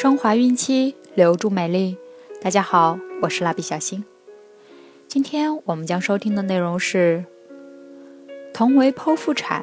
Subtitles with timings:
[0.00, 1.98] 升华孕期，留住美丽。
[2.40, 4.02] 大家好，我是蜡笔小新。
[5.06, 7.26] 今天我们将收听的内容是：
[8.54, 9.62] 同为剖腹产，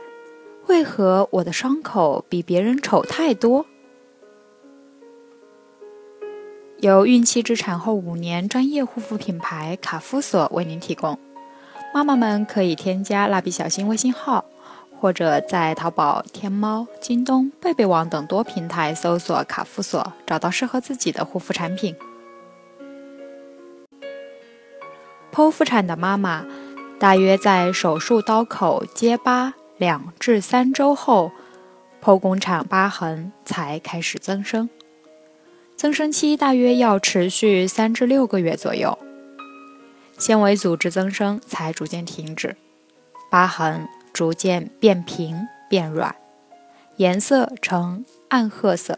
[0.68, 3.66] 为何我的伤口比别人丑太多？
[6.82, 11.18] 由孕期至产后五年专业护肤品牌卡夫索为您提供。
[11.96, 14.46] 妈妈们可以添加蜡笔小新微信号。
[15.00, 21.96] 或者在淘宝、天猫、京东、贝贝网等多平台搜索“卡夫索”，找到适合自己的护肤产品。
[25.32, 26.46] 剖腹产的妈妈，
[27.00, 31.32] 大约在手术刀口结疤两至三周后，
[32.04, 34.68] 剖宫产疤痕才开始增生，
[35.76, 38.98] 增生期大约要持续三至六个月左右，
[40.18, 42.58] 纤维组织增生才逐渐停止，
[43.30, 43.88] 疤痕。
[44.18, 46.16] 逐渐变平变软，
[46.96, 48.98] 颜色呈暗褐色。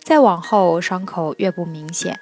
[0.00, 2.20] 再往后，伤口越不明显，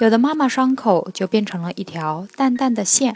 [0.00, 3.14] 有的妈妈伤口就变成了一条淡淡的线。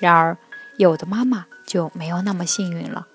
[0.00, 0.36] 然而，
[0.76, 3.06] 有的妈妈就没有那么幸运了。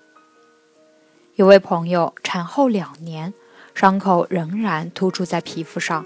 [1.36, 3.32] 有位朋友产后两年，
[3.76, 6.04] 伤口仍然突出在皮肤上，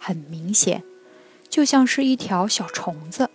[0.00, 0.82] 很明显，
[1.48, 3.30] 就像是一条小虫子。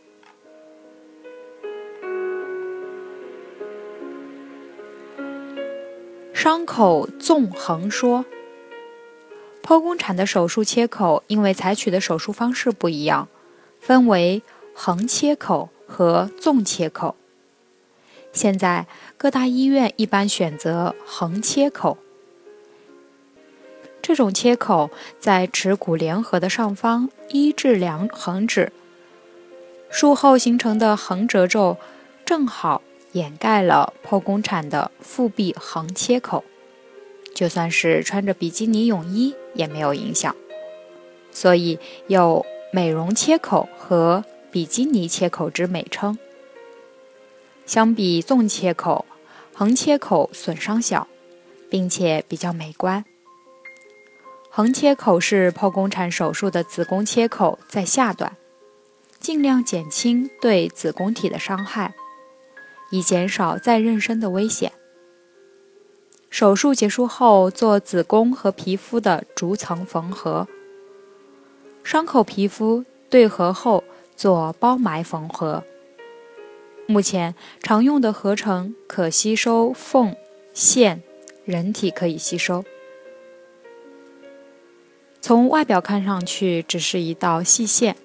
[6.43, 8.25] 伤口纵横说，
[9.63, 13.29] 剖宫产的手术切口因为采取的手术方式不一样，
[13.79, 14.41] 分为
[14.75, 17.15] 横切口和纵切口。
[18.33, 21.97] 现在各大医院一般选择横切口，
[24.01, 24.89] 这种切口
[25.21, 28.73] 在耻骨联合的上方一至两横指，
[29.89, 31.77] 术后形成的横褶皱
[32.25, 32.81] 正好。
[33.13, 36.43] 掩盖了剖宫产的腹壁横切口，
[37.33, 40.35] 就算是穿着比基尼泳衣也没有影响，
[41.31, 46.17] 所以有美容切口和比基尼切口之美称。
[47.65, 49.05] 相比纵切口，
[49.53, 51.07] 横切口损伤小，
[51.69, 53.05] 并且比较美观。
[54.49, 58.35] 横切口是剖宫产手术的子宫切口在下段，
[59.19, 61.95] 尽量减轻对子宫体的伤害。
[62.93, 64.71] 以减少再妊娠的危险。
[66.29, 70.47] 手术结束后做子宫和皮肤的逐层缝合，
[71.83, 73.83] 伤口皮肤对合后
[74.15, 75.63] 做包埋缝合。
[76.85, 77.33] 目前
[77.63, 80.15] 常用的合成可吸收缝
[80.53, 81.01] 线，
[81.45, 82.63] 人体可以吸收。
[85.19, 87.95] 从外表看上去只是一道细线，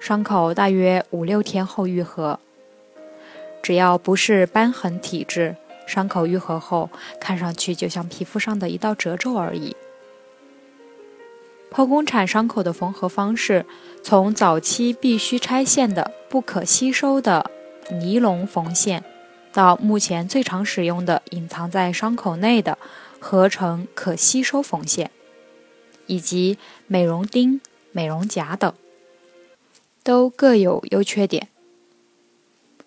[0.00, 2.40] 伤口大约五六天后愈合。
[3.62, 9.76] 只要不是瘢痕体质，伤口愈合后看上去就像皮肤上的一道褶皱而已。
[11.70, 13.66] 剖宫产伤口的缝合方式，
[14.02, 17.50] 从早期必须拆线的不可吸收的
[17.90, 19.04] 尼龙缝线，
[19.52, 22.78] 到目前最常使用的隐藏在伤口内的
[23.18, 25.10] 合成可吸收缝线，
[26.06, 27.60] 以及美容钉、
[27.92, 28.72] 美容夹等，
[30.02, 31.48] 都各有优缺点。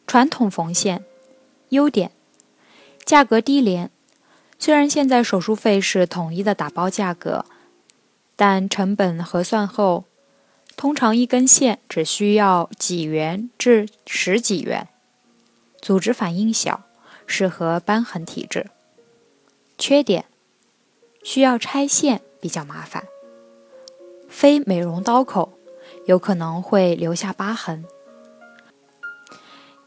[0.06, 1.04] 传统缝线，
[1.70, 2.12] 优点，
[3.06, 3.90] 价格低廉。
[4.60, 7.46] 虽然现在手术费是统一的打包价格，
[8.36, 10.06] 但成本核算后，
[10.76, 14.88] 通常一根线只需要几元至十几元。
[15.82, 16.84] 组织反应小，
[17.26, 18.70] 适合瘢痕体质。
[19.78, 20.26] 缺点，
[21.24, 23.06] 需要拆线比较麻烦，
[24.30, 25.54] 非美容刀口，
[26.06, 27.84] 有可能会留下疤痕。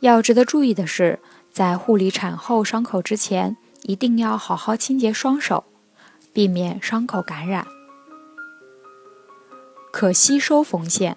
[0.04, 1.19] 要值得注意的是，
[1.50, 5.65] 在护理产后伤口之前，一定要好好清洁双手，
[6.31, 7.66] 避免伤口感染。
[9.91, 11.16] 可吸收缝线，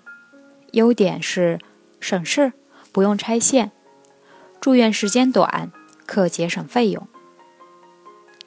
[0.72, 1.60] 优点是
[2.00, 2.54] 省事，
[2.94, 3.74] 不用拆线，
[4.62, 5.70] 住院时间短，
[6.06, 7.06] 可节省费用。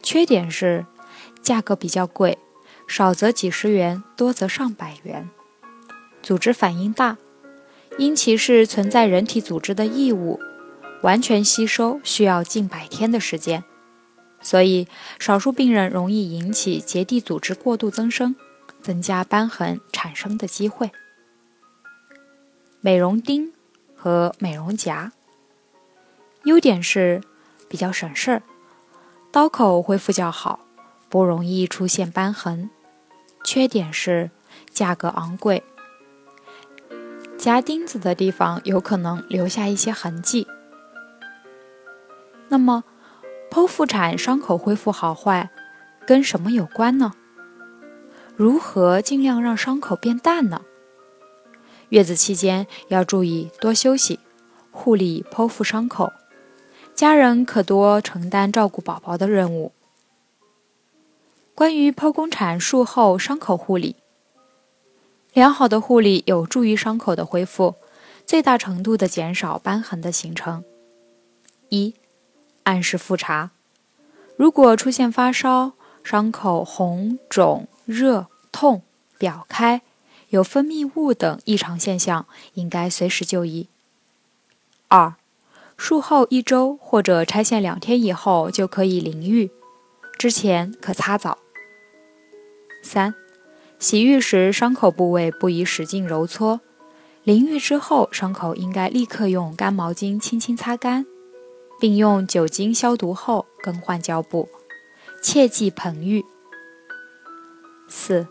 [0.02, 0.87] 缺点是
[1.42, 2.38] 价格比较贵，
[2.88, 5.28] 少则几十元，多则上百元，
[6.22, 7.19] 组织反应大。
[8.00, 10.41] 因其是存在人体组织的异物，
[11.02, 13.62] 完全吸收需要近百天的时间，
[14.41, 14.88] 所以
[15.19, 18.35] 少数病人容易引起结缔组织过度增生，
[18.81, 20.91] 增加瘢痕产生的机会。
[22.81, 23.52] 美容钉
[23.94, 25.12] 和美容夹，
[26.44, 27.20] 优点是
[27.69, 28.43] 比较省事儿，
[29.31, 30.61] 刀口恢复较好，
[31.11, 32.70] 不容易出现瘢痕；
[33.44, 34.31] 缺点是
[34.70, 35.62] 价格昂贵。
[37.40, 40.46] 夹钉子的地方有可能留下一些痕迹。
[42.50, 42.84] 那么，
[43.50, 45.48] 剖腹产伤口恢复好坏
[46.06, 47.14] 跟什么有关呢？
[48.37, 50.60] 如何尽量让伤口变淡呢？
[51.88, 54.20] 月子期间要注意多休息，
[54.70, 56.12] 护理剖腹伤口，
[56.94, 59.72] 家人可多承担照顾宝宝的任务。
[61.54, 63.96] 关于剖宫产术后伤口护理，
[65.32, 67.76] 良好的护理有助于伤口的恢复，
[68.26, 70.64] 最大程度的减少瘢痕的形成。
[71.68, 71.94] 一、
[72.64, 73.50] 按时复查，
[74.36, 75.72] 如果出现发烧、
[76.02, 78.82] 伤口红肿、热痛、
[79.18, 79.82] 表开。
[80.30, 82.24] 有分泌物等异常现象，
[82.54, 83.66] 应该随时就医。
[84.86, 85.14] 二，
[85.76, 89.50] 术后一周或者拆线两天以后就可以淋浴，
[90.16, 91.38] 之前可擦澡。
[92.80, 93.12] 三，
[93.80, 96.60] 洗浴时伤口部位不宜使劲揉搓，
[97.24, 101.06] 淋浴之后伤口应该立刻用干毛巾轻轻擦干，
[101.80, 104.50] 并用酒精消毒后更换胶布，
[105.22, 106.22] 切忌盆浴。
[107.88, 108.28] 四。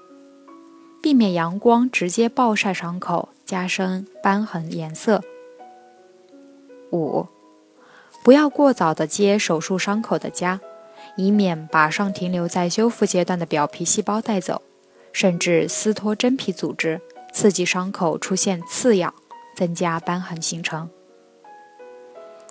[1.01, 5.23] 避免阳光直接暴晒伤口，加深瘢痕颜色。
[6.91, 7.25] 五，
[8.21, 10.59] 不要过早的接手术伤口的痂，
[11.15, 14.61] 以免把尚停留在修复阶段的表皮细胞带走，
[15.11, 17.01] 甚至撕脱真皮组织，
[17.33, 19.13] 刺激伤口出现刺痒，
[19.55, 20.89] 增加瘢痕形成。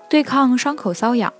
[0.08, 1.32] 对抗伤口瘙痒，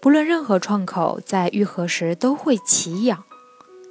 [0.00, 3.24] 不论任何创口，在愈合时都会起痒。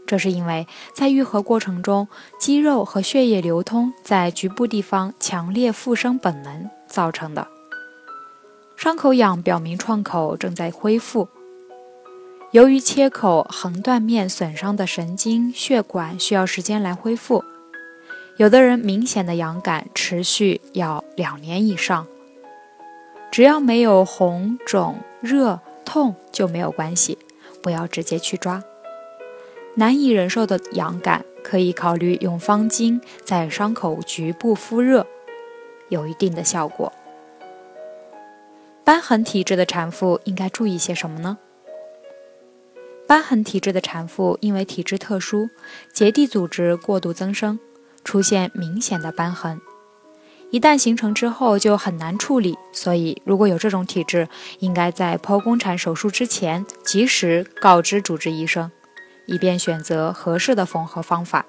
[0.06, 2.08] 这是因为在愈合过程中，
[2.40, 7.46] 肌肉和血液流通在局部地方强烈复生本能造成的。
[8.78, 11.28] 伤口痒表明创口正在恢复。
[12.52, 17.44] 由于切口横断面损伤的神经血管需要时间来恢复，
[18.38, 22.08] 有的人明显的痒感持续要两年以上。
[23.30, 27.18] 只要没有红肿热痛就没有关系，
[27.62, 28.64] 不要直接去抓。
[29.76, 35.06] 难以忍受的痒感，可以考虑用方巾在伤口局部敷热，
[35.90, 36.94] 有一定的效果。
[38.86, 41.38] 瘢痕体质的产妇应该注意些什么呢？
[43.08, 45.50] 瘢痕体质的产妇因为体质特殊，
[45.94, 47.58] 结缔组织过度增生，
[48.04, 49.62] 出现明显的瘢痕，
[50.52, 54.28] 一旦形成之后就很难处理，所以如果有这种体质，
[54.60, 58.72] 应该在剖宫产手术之前及时告知主治医生。
[59.30, 61.46] 以便选择合适的缝合方法。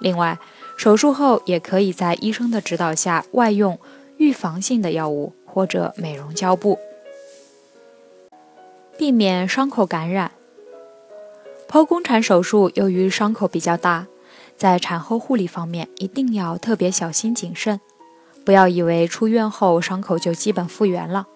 [0.00, 0.38] 另外，
[0.78, 3.78] 手术后也可以在医生的指导下外用
[4.16, 6.78] 预防性的药物或者美容胶布，
[8.96, 10.32] 避免伤口感染。
[11.68, 14.06] 剖宫产手术由于伤口比较大，
[14.56, 17.80] 在产后护理方面一定要特别小心谨慎，
[18.44, 21.26] 不要以为出院后伤口就基本复原了，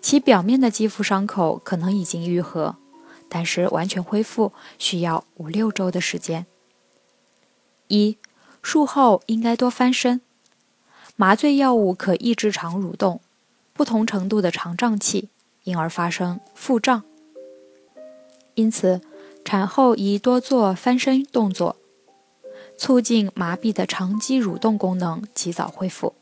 [0.00, 2.76] 其表面的肌肤伤口可能已经愈合。
[3.32, 6.46] 但是完全恢复需要五六周的时间。
[7.86, 8.18] 一，
[8.60, 10.20] 术后应该多翻身，
[11.14, 13.20] 麻醉药物可抑制肠蠕动，
[13.72, 15.28] 不同程度的肠胀气，
[15.64, 17.02] 因而发生腹胀。
[18.54, 19.00] 因此，
[19.44, 21.76] 产后宜多做翻身动作，
[22.76, 26.14] 促进麻痹的肠肌蠕动功能及早恢复，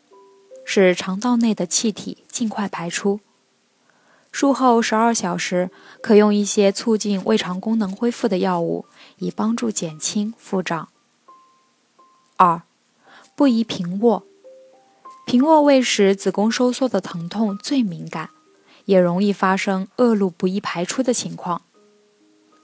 [0.65, 3.21] 使肠道内的气体尽快排出。
[4.31, 5.71] 术后十二小时，
[6.03, 8.85] 可用一些促进胃肠功能恢复的药物，
[9.17, 10.91] 以帮助减轻腹胀。
[12.37, 12.63] 二，
[13.35, 14.23] 不宜平卧。
[15.27, 18.31] 平卧位时，子宫收缩的疼痛最敏感，
[18.89, 21.61] 也容易发生恶露不易排出的情况。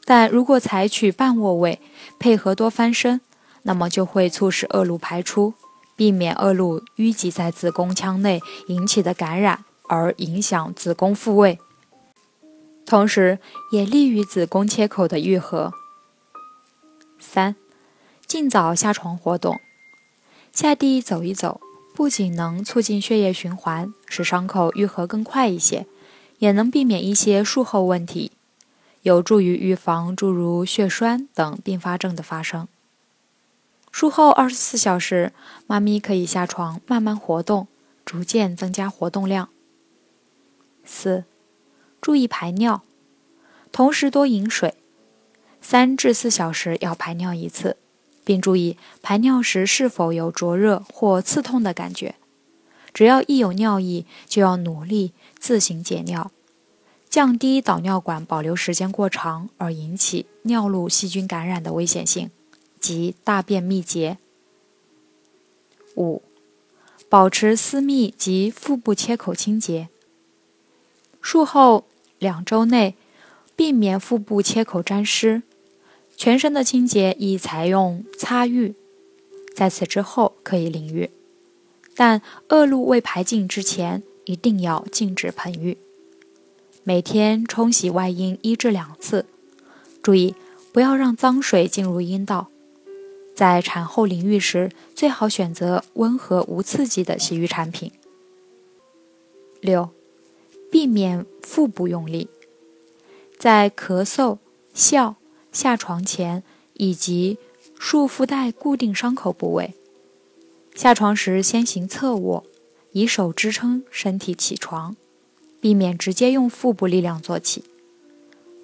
[0.04, 1.78] 但如果采取半卧位，
[2.18, 3.20] 配合多翻身，
[3.62, 5.52] 那么就会促使恶露排出，
[5.94, 9.64] 避免恶露淤积在子宫腔内引起的感染。
[9.86, 11.58] 而影响子宫复位，
[12.86, 13.38] 同时
[13.70, 15.74] 也利于子宫切口的愈合。
[17.20, 17.54] 三，
[18.26, 19.60] 尽早下床活动，
[20.50, 21.60] 下地走一走，
[21.94, 25.86] 不仅能促进血液循环，使伤口愈合更快一些，
[26.38, 28.32] 也能避免一些术后问题，
[29.02, 32.68] 有助于预防诸如血栓等并发症的发生。
[33.90, 35.32] 术后二十四小时，
[35.66, 37.68] 妈咪可以下床慢慢活动，
[38.04, 39.48] 逐渐增加活动量。
[40.84, 41.24] 四，
[42.00, 42.82] 注意排尿，
[43.70, 44.74] 同时多饮水，
[45.60, 47.76] 三至四小时要排尿一次，
[48.24, 52.16] 并注意排尿时是否有灼热或刺痛的感觉。
[52.92, 55.12] 只要一有尿意，就要努力
[55.44, 56.32] 自行解尿，
[57.10, 62.30] 降低导尿管保留时间过长而引起尿路细菌感染的危险性
[62.80, 64.16] 及大便秘结。
[65.96, 66.22] 五，
[67.10, 69.90] 保持私密及腹部切口清洁。
[71.20, 71.84] 术后
[72.18, 72.96] 两周内，
[73.54, 75.42] 避免腹部切口沾湿，
[76.16, 78.74] 全身的清洁宜采用擦浴，
[79.54, 81.10] 在此之后可以淋浴，
[81.94, 85.78] 但恶露未排尽之前一定要禁止盆浴。
[86.82, 89.26] 每天冲洗外阴一至两次，
[90.02, 90.34] 注意
[90.72, 92.48] 不要让脏水进入阴道。
[93.34, 97.90] 在产后淋浴时，最好选择温和无刺激的洗浴产品。
[99.60, 99.90] 六，
[100.70, 102.28] 避免腹部用力，
[103.38, 104.38] 在咳嗽、
[104.72, 105.16] 笑、
[105.50, 106.42] 下床前
[106.74, 107.38] 以及
[107.78, 109.74] 束缚带固定伤口部位，
[110.74, 112.44] 下床时先行侧卧，
[112.94, 114.96] 以手支撑身体起床，
[115.60, 117.62] 避免直接用腹部力量做起。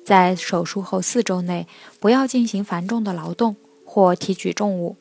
[0.04, 1.68] 在手术后四周内，
[2.00, 3.54] 不要进行繁重的劳动。
[3.92, 4.94] 或提举重物，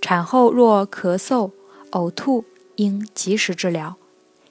[0.00, 1.52] 产后若咳嗽、
[1.92, 3.94] 呕吐，应及时治疗，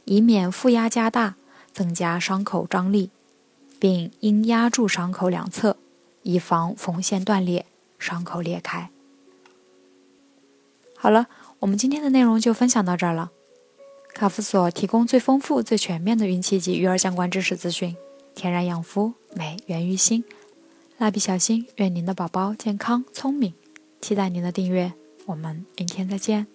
[0.06, 1.36] 以免负压加大，
[1.74, 3.10] 增加伤口张力，
[3.80, 5.76] 并应压住伤口两侧，
[6.22, 7.66] 以防缝线断裂、
[8.00, 8.90] 伤口裂开。
[10.96, 11.28] 好了，
[11.60, 13.32] 我们今天的内容就分享到这儿了。
[14.14, 17.96] 卡夫所提供最丰富、最全面的孕期及育儿相关知识资讯，
[18.36, 20.24] 天然养肤，美源于心。
[20.98, 23.54] 蜡笔小新，愿您的宝宝健康聪明，
[24.00, 24.94] 期待您的订阅，
[25.26, 26.48] 我们明天再见。